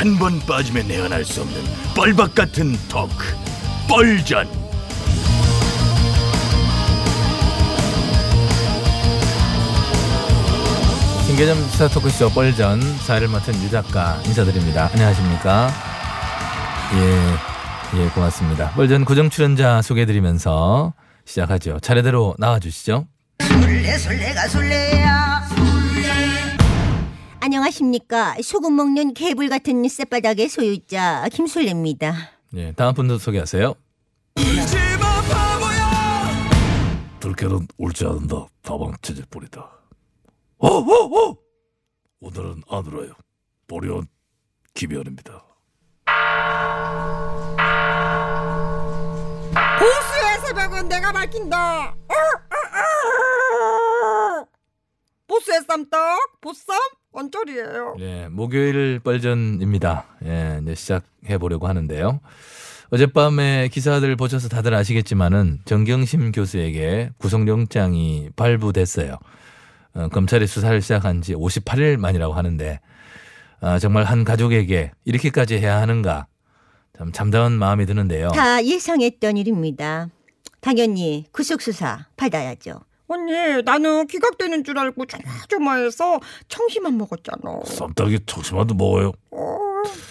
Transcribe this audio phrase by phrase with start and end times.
[0.00, 1.62] 한 번 빠지면 내안할 수 없는
[1.94, 3.36] 뻘박 같은 토크
[3.86, 4.48] 뻘전
[11.26, 14.88] 신개념 시사 토크쇼 뻘전 사회를 맡은 유 작가 인사드립니다.
[14.92, 15.70] 안녕하십니까?
[16.94, 18.70] 예, 예, 고맙습니다.
[18.70, 20.92] 뻘전 고정 출연자 소개해드리면서
[21.26, 21.78] 시작하죠.
[21.80, 23.06] 차례대로 나와주시죠.
[23.42, 25.49] 술래 술래가 술래야
[27.40, 28.36] 안녕하십니까.
[28.42, 32.14] 소금 먹는 개불 같은 쌔바닥의 소유자 김술래입니다.
[32.56, 33.74] 예, 다음 분도 소개하세요.
[37.20, 38.46] 들깨는 울지 않는다.
[38.62, 39.70] 다방 체질 뿌리다.
[40.58, 41.36] 어어어!
[42.20, 43.12] 오늘은 안 울어요.
[43.66, 44.06] 보리온
[44.74, 45.42] 김현입니다.
[49.78, 51.94] 보스의 새벽은 내가 밝힌다.
[55.26, 56.76] 보스의 쌈떡, 보쌈,
[57.12, 57.96] 언저리예요.
[58.00, 60.04] 예, 목요일 뻘전입니다.
[60.24, 62.20] 예, 이제 시작해 보려고 하는데요.
[62.90, 69.16] 어젯밤에 기사들 보셔서 다들 아시겠지만은 정경심 교수에게 구속영장이 발부됐어요.
[69.94, 72.80] 어, 검찰이 수사를 시작한 지 58일 만이라고 하는데
[73.60, 76.26] 아, 정말 한 가족에게 이렇게까지 해야 하는가
[76.96, 78.28] 참 참다운 마음이 드는데요.
[78.28, 80.08] 다 예상했던 일입니다
[80.60, 82.80] 당연히 구속 수사 받아야죠
[83.14, 87.60] 언니, 나는 기각되는 줄 알고 조마조마해서 청심만 먹었잖아.
[87.64, 89.58] 쌈딱이 청심환도 먹어요 어,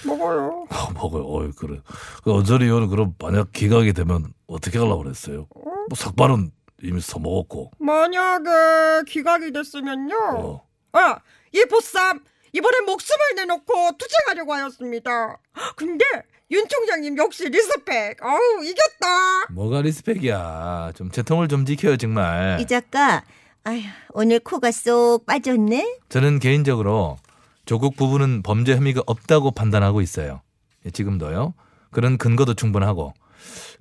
[0.05, 0.65] 먹어요.
[0.69, 1.79] 아, 먹어요 어이 그래
[2.23, 6.51] 그 언저리 의원은 그럼 만약 기각이 되면 어떻게 하려고 그랬어요 뭐 삭발은
[6.83, 10.15] 이미 써먹었고 만약에 기각이 됐으면요.
[10.37, 10.67] 어.
[10.93, 11.19] 아,
[11.53, 12.19] 이 보쌈
[12.53, 15.37] 이번엔 목숨을 내놓고 투쟁하려고 하였습니다.
[15.75, 16.05] 근데
[16.51, 18.17] 윤 총장님 역시 respect.
[18.23, 19.47] 어우 이겼다.
[19.51, 20.93] 뭐가 respect이야.
[20.95, 22.59] 좀 체통을 좀 지켜요 정말.
[22.59, 23.23] 이 작가
[23.63, 23.81] 아휴
[24.13, 27.17] 오늘 코가 쏙 빠졌네 저는 개인적으로
[27.65, 30.41] 조국 부부는 범죄 혐의가 없다고 판단하고 있어요.
[30.85, 31.53] 예, 지금도요.
[31.91, 33.13] 그런 근거도 충분하고.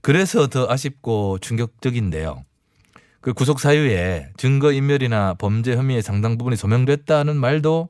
[0.02, 2.44] 그래서 더 아쉽고 충격적인데요.
[3.20, 7.88] 그 구속 사유에 증거 인멸이나 범죄 혐의의 상당 부분이 소명됐다는 말도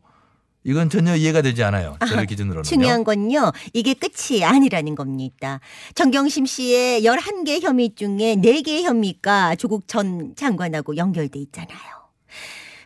[0.65, 1.97] 이건 전혀 이해가 되지 않아요.
[2.07, 2.63] 저를 기준으로는요.
[2.63, 3.53] 중요한 건요.
[3.73, 5.61] 이게 끝이 아니라는 겁니다.
[5.95, 11.79] 정경심 씨의 11개 혐의 중에 4개 혐의가 조국 전 장관하고 연결돼 있잖아요.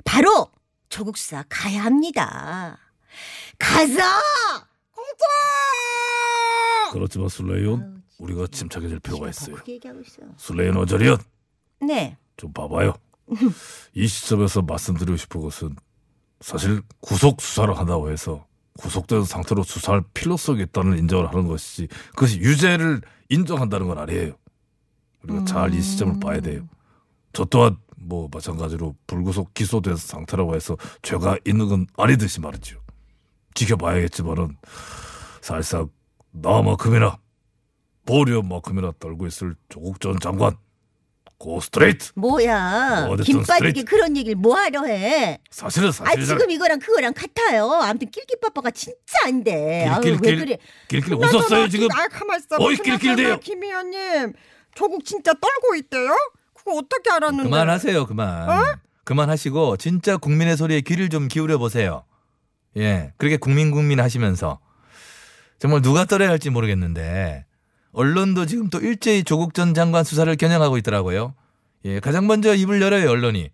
[0.04, 0.48] 바로
[0.88, 2.78] 조국 수사 가야 합니다.
[3.58, 4.20] 가자
[6.92, 9.56] 그렇지 만 술래연 아우, 우리가 침착해질 필요가 있어요.
[10.36, 11.18] 술래연 어저리연
[11.80, 12.16] 네.
[12.36, 12.94] 좀 봐봐요.
[13.94, 15.74] 이 시점에서 말씀드리고 싶은 것은
[16.42, 18.46] 사실 구속 수사를 한다고 해서
[18.78, 24.34] 구속된 상태로 수사할 필요성이 있다는 인정을 하는 것이지 그것이 유죄를 인정한다는 건 아니에요.
[25.22, 26.68] 우리가 잘 이 시점을 봐야 돼요.
[27.32, 32.80] 저 또한 뭐 마찬가지로 불구속 기소된 상태라고 해서 죄가 있는 건 아니듯이 말이죠.
[33.54, 34.56] 지켜봐야겠지만은
[35.40, 35.88] 사실상
[36.32, 37.18] 나만큼이나
[38.04, 40.56] 보리만큼이나 떨고 있을 조국 전 장관
[41.42, 43.84] go straight 뭐야 어쨌든 김 빠지게 straight.
[43.84, 46.38] 그런 얘기를 뭐하러 해 사실은 아 사실이잖아.
[46.38, 50.58] 지금 이거랑 그거랑 같아요 아무튼 낄끼빠빠가 진짜 안 돼 아유 왜 길길길 그래
[50.88, 51.88] 길길 웃었어요 지금.
[51.90, 52.56] 아 가만 있어.
[52.58, 53.40] 어이, 낄낄대요.
[53.40, 54.34] 김 의원님
[54.76, 56.14] 조국 진짜 떨고 있대요?
[56.54, 57.50] 그거 어떻게 알았는데?
[57.50, 58.48] 그만하세요, 그만.
[58.48, 58.76] 어?
[59.04, 62.04] 그만하시고 진짜 국민의 소리에 귀를 좀 기울여 보세요.
[62.76, 64.60] 예, 그렇게 국민 국민 하시면서
[65.58, 67.44] 정말 누가 떨어야 할지 모르겠는데
[67.92, 71.34] 언론도 지금 또 일제히 조국 전 장관 수사를 겨냥하고 있더라고요.
[71.84, 73.50] 예, 가장 먼저 입을 열어요 언론이.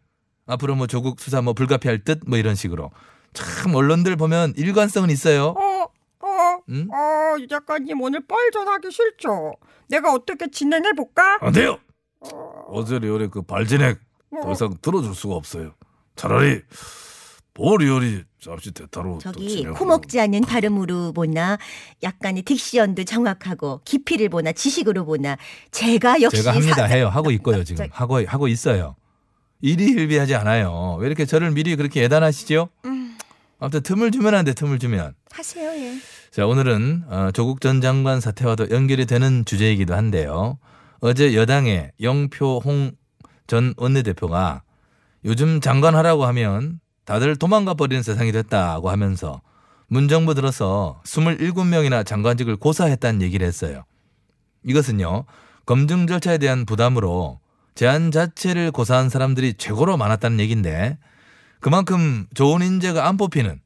[0.47, 2.91] 앞으로 뭐 조국 수사 뭐 불가피할 듯 뭐 이런 식으로.
[3.33, 5.49] 참 언론들 보면 일관성은 있어요.
[5.49, 5.83] 어,
[6.21, 6.89] 어, 응?
[6.91, 9.53] 어, 이 작가님 오늘 뻘전하기 싫죠?
[9.89, 11.39] 내가 어떻게 진행해 볼까?
[11.41, 11.79] 안 돼요.
[12.69, 14.01] 어제 리얼의 그 발진액
[14.43, 15.73] 더 이상 들어줄 수가 없어요.
[16.17, 16.63] 차라리
[17.59, 19.79] 뭘 의원이 잠시 대타로 또 저기 진행하고.
[19.79, 21.59] 코먹지 않는 발음으로 보나
[22.03, 25.37] 약간의 딕션도 정확하고 깊이를 보나 지식으로 보나
[25.73, 27.09] 제가 역시 제가 합니다 사- 해요.
[27.09, 28.95] 하고 있고요 지금 저- 하고 하고 있어요.
[29.61, 30.97] 일희일비하지 않아요.
[31.01, 32.69] 왜 이렇게 저를 미리 그렇게 예단하시죠?
[33.59, 34.53] 아무튼 틈을 주면 안 돼.
[34.55, 35.15] 틈을 주면.
[35.33, 35.95] 하세요 예.
[36.31, 40.59] 자 오늘은 어, 조국 전 장관 사태와도 연결이 되는 주제이기도 한데요.
[41.01, 42.93] 어제 여당의 영표홍
[43.49, 44.63] 전 원내대표가
[45.25, 46.79] 요즘 장관하라고 하면
[47.09, 49.41] 다들 도망가 버리는 세상이 됐다고 하면서
[49.87, 53.85] 문정부 들어서 27명이나 장관직을 고사했다는 얘기를 했어요.
[54.63, 55.25] 이것은요
[55.65, 57.41] 검증 절차에 대한 부담으로
[57.75, 60.99] 제안 자체를 고사한 사람들이 최고로 많았다는 얘기인데
[61.61, 63.59] 그만큼 좋은 인재가 안 뽑히는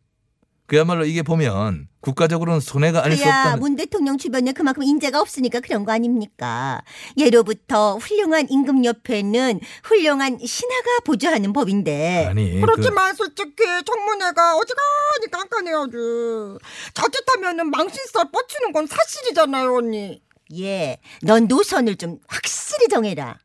[0.73, 5.85] 그야말로 이게 보면 국가적으로는 손해가 아닐 수 없다는 문 대통령 주변에 그만큼 인재가 없으니까 그런
[5.85, 6.83] 거 아닙니까?
[7.19, 15.83] 예로부터 훌륭한 임금 옆에는 훌륭한 신하가 보좌하는 법인데 아니 그 그렇지만 솔직히 청문회가 어지간히 깐깐해요
[15.83, 16.59] 아주
[16.95, 20.23] 자칫하면은 망신살 뻗치는 건 사실이잖아요 언니
[20.59, 23.39] 예, 넌 노선을 좀 확실히 정해라.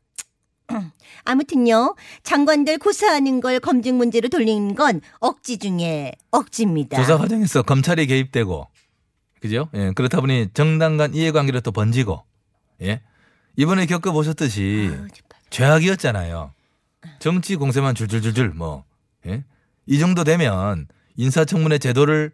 [1.24, 6.96] 아무튼요, 장관들 고사하는 걸 검증 문제로 돌리는 건 억지 중에 억지입니다.
[6.98, 8.66] 조사 과정에서 검찰이 개입되고
[9.40, 9.68] 그죠?
[9.74, 12.22] 예, 그렇다 보니 정당 간 이해관계로 또 번지고
[12.82, 13.02] 예
[13.56, 15.06] 이번에 겪어 보셨듯이 아유.
[15.50, 16.52] 죄악이었잖아요.
[17.18, 18.84] 정치 공세만 줄줄줄줄 뭐
[19.26, 19.44] 예?
[19.86, 20.86] 이 정도 되면
[21.16, 22.32] 인사청문회 제도를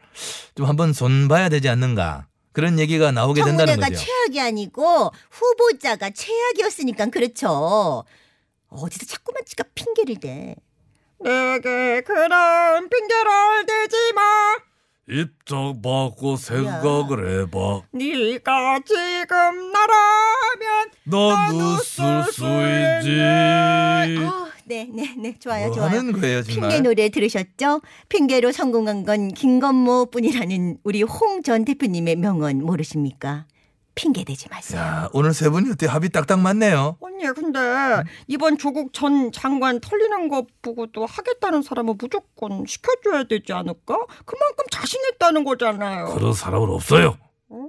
[0.55, 4.05] 좀 한번 손봐야 되지 않는가 그런 얘기가 나오게 된다는 청문회가 거죠.
[4.05, 8.05] 최악이 아니고 후보자가 최악이었으니까 그렇죠.
[8.75, 10.55] 어디서 자꾸만 지가 핑계를 대.
[11.21, 14.23] 내게 그런 핑계를 대지 마
[15.07, 17.83] 입장 바꿔 생각을 해봐.
[17.93, 23.21] 네가 지금 나라면 난 나도 웃을 쓸수수 있지.
[23.21, 25.91] 아, 네, 네, 네, 좋아요, 뭐 좋아요.
[25.91, 26.83] 하는 거예요 핑계 정말.
[26.83, 27.83] 노래 들으셨죠?
[28.09, 33.47] 핑계로 성공한 건 김건모뿐이라는 우리 홍 전 대표님의 명언 모르십니까?
[33.95, 34.81] 핑계 대지 마세요.
[34.81, 36.97] 야 오늘 세 분이 어때 합이 딱딱 맞네요.
[37.01, 37.61] 언니 근데
[38.27, 43.95] 이번 조국 전 장관 털리는 거 보고도 하겠다는 사람은 무조건 시켜줘야 되지 않을까?
[44.25, 47.17] 그만큼 자신 있다는 거잖아요 그런 사람은 없어요.
[47.49, 47.69] 어?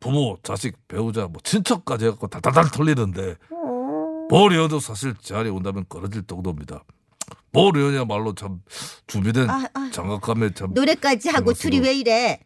[0.00, 4.26] 부모, 자식, 배우자, 뭐 친척까지 해갖고 달달달 털리는데 어.
[4.30, 6.84] 볼 의원도 사실 제안이 온다면 걸어질 정도입니다.
[7.52, 8.60] 볼 의원이야말로 참
[9.06, 9.90] 준비된 아, 아.
[9.92, 11.52] 장갑감에 참 노래까지 하고.
[11.52, 12.40] 둘이 왜 이래?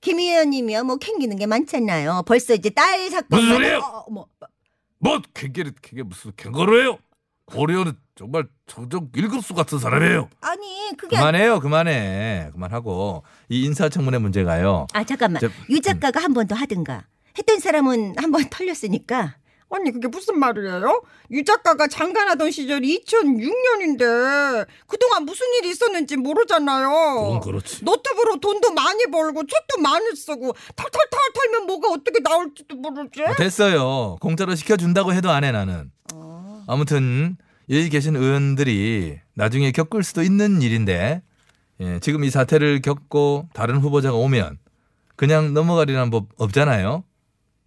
[0.00, 2.22] 김 의원님이요, 뭐 캥기는 게 많잖아요.
[2.26, 3.26] 벌써 이제 딸 사건.
[3.40, 3.78] 무슨 소리예요?
[3.78, 4.26] 어, 어, 뭐,
[4.98, 6.98] 뭐 캥게리 캥게 무슨 캥거루예요?
[7.46, 10.28] 볼 의원은 정말 정정 일급수 같은 사람이에요.
[10.40, 14.88] 아니 그게 그만해요 그만해 그만하고 이 인사청문회 문제가요.
[14.92, 17.04] 아 잠깐만 저- 유 작가가 한 번 더 하든가
[17.38, 19.36] 했던 사람은 한 번 털렸으니까
[19.68, 21.02] 언니 그게 무슨 말이에요?
[21.32, 27.40] 유 작가가 장관하던 시절이 2006년인데 그동안 무슨 일이 있었는지 모르잖아요.
[27.42, 27.84] 그렇지.
[27.84, 33.22] 노트북으로 돈도 많이 벌고 책도 많이 쓰고 털털털 털면 뭐가 어떻게 나올지도 모르지.
[33.22, 34.16] 어, 됐어요.
[34.20, 35.90] 공짜로 시켜준다고 해도 안 해 나는.
[36.68, 37.36] 아무튼
[37.70, 41.22] 여기 계신 의원들이 나중에 겪을 수도 있는 일인데
[41.80, 44.58] 예, 지금 이 사태를 겪고 다른 후보자가 오면
[45.16, 47.04] 그냥 넘어가리라는 법 없잖아요.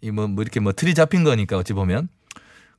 [0.02, 2.10] 이뭐 이렇게 뭐 틀이 잡힌 거니까 어찌 보면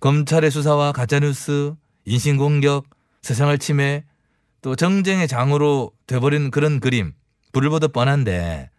[0.01, 1.75] 검찰의 수사와 가짜뉴스,
[2.05, 2.87] 인신공격,
[3.23, 4.05] 세상을 침해
[4.63, 7.13] 또 정쟁의 장으로 돼버린 그런 그림
[7.53, 8.71] 불을 보듯 뻔한데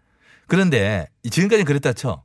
[0.47, 2.23] 그런데 지금까지 그랬다 쳐.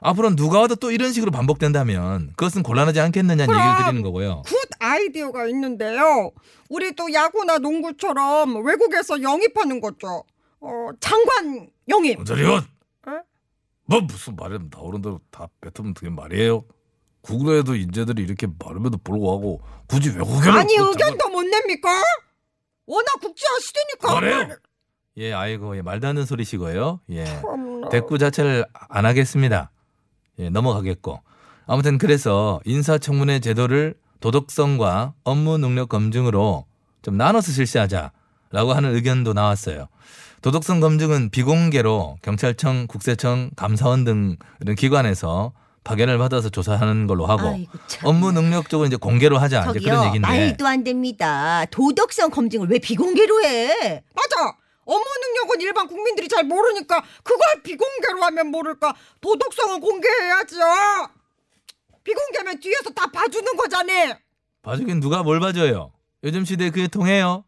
[0.00, 3.58] 앞으로 누가 와도 또 이런 식으로 반복된다면 그것은 곤란하지 않겠느냐는 그럼.
[3.58, 4.42] 얘기를 드리는 거고요.
[4.44, 6.30] Good idea가 있는데요.
[6.68, 10.24] 우리 또 야구나 농구처럼 외국에서 영입하는 거죠.
[10.60, 12.18] 어, 장관 영입.
[12.18, 12.66] 원전 의원.
[13.84, 13.94] 에?
[13.94, 16.64] 뭐 무슨 말이면 나오는 대로 다 뱉으면 되게 말이에요.
[17.20, 21.88] 국내에도 인재들이 이렇게 많음에도 불구하고 굳이 외국에는 아니 그 의견도 못 냅니까?
[22.86, 24.14] 워낙 국제화 시대니까.
[24.14, 24.56] 말해요.
[25.16, 27.00] 예, 아이고, 예, 말도 안 되는 소리시고요.
[27.10, 27.24] 예.
[27.24, 27.88] 참나.
[27.88, 29.70] 대꾸 자체를 안 하겠습니다.
[30.38, 31.20] 예, 넘어가겠고.
[31.66, 36.66] 아무튼 그래서 인사청문회 제도를 도덕성과 업무 능력 검증으로
[37.02, 38.12] 좀 나눠서 실시하자
[38.54, 39.88] 라고 하는 의견도 나왔어요.
[40.40, 47.58] 도덕성 검증은 비공개로 경찰청, 국세청, 감사원 등 이런 기관에서 파견을 받아서 조사하는 걸로 하고.
[48.04, 51.64] 업무 능력 쪽은 이제 공개로 하자 이제 저기요 그런 얘기인데 말도 안 됩니다.
[51.72, 54.04] 도덕성 검증을 왜 비공개로 해?
[54.14, 54.56] 맞아.
[54.84, 58.94] 업무 능력은 일반 국민들이 잘 모르니까 그걸 비공개로 하면 모를까.
[59.20, 60.56] 도덕성은 공개해야죠.
[62.04, 64.16] 비공개면 뒤에서 다 봐주는 거잖아.
[64.62, 65.90] 봐주긴 누가 뭘 봐줘요?
[66.22, 67.44] 요즘 시대에 그게 통해요?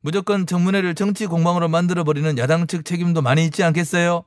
[0.00, 4.24] 무조건 청문회를 정치 공방으로 만들어버리는 야당 측 책임도 많이 있지 않겠어요?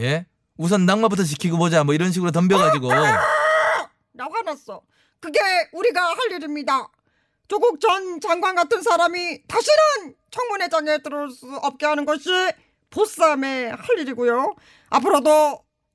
[0.00, 0.26] 예?
[0.56, 2.88] 우선 낙마부터 시키고 보자 뭐 이런 식으로 덤벼가지고
[4.12, 4.80] 나 화났어.
[5.20, 5.40] 그게
[5.72, 6.88] 우리가 할 일입니다.
[7.48, 12.30] 조국 전 장관 같은 사람이 다시는 청문회장에 들어올 수 없게 하는 것이
[12.90, 14.54] 보쌈의 할 일이고요.
[14.90, 15.30] 앞으로도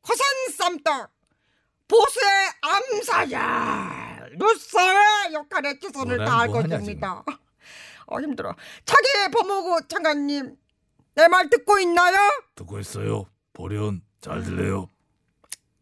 [0.07, 1.09] 허선 쌈떡
[1.87, 2.25] 보수의
[2.61, 7.23] 암살야 루서의 역할에 최선을 다할 뭐 것입니다.
[8.11, 8.55] 어 힘들어.
[8.85, 10.55] 차기 법무부 장관님
[11.15, 12.15] 내 말 듣고 있나요?
[12.55, 13.25] 듣고 있어요.
[13.53, 14.89] 보련 잘 들려요.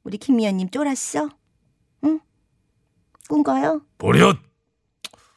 [0.03, 1.29] 우리 김 의원님 쫄았어?
[2.05, 2.19] 응?
[3.29, 3.81] 꾼 거요?
[3.98, 4.38] 보련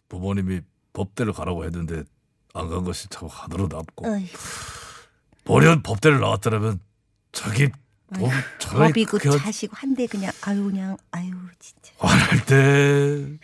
[0.09, 0.61] 부모님이
[0.93, 2.05] 법대로 가라고 했는데
[2.55, 4.29] 안 간 것이 참 하늘로 남고 어이,
[5.45, 6.81] 보련 법대로 나왔더라면
[7.33, 7.69] 자기
[8.15, 11.93] 법 차라리 법이고 그렇게 자시고 한데 그냥 아유 그냥 아유 진짜.
[12.03, 13.39] 말할 때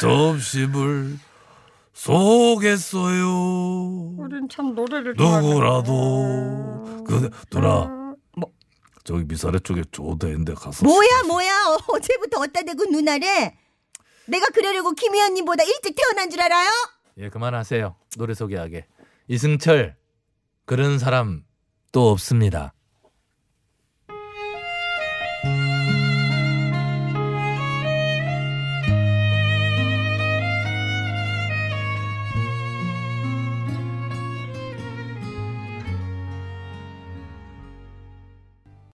[0.00, 1.18] 점심을
[2.02, 3.28] 쏘겠어요.
[4.18, 8.50] 우린 참 노래를 누구라도 그 누나 뭐
[9.04, 13.56] 저기 미사리 쪽에 좋은 데 있는데 가서 뭐야 뭐야 어제부터 어디다 대고 누나래?
[14.26, 16.70] 내가 그러려고 김 의원님보다 일찍 태어난 줄 알아요?
[17.18, 17.94] 예, 그만하세요.
[18.16, 18.86] 노래 소개하게.
[19.28, 19.94] 이승철
[20.64, 21.44] 그런 사람
[21.92, 22.74] 또 없습니다.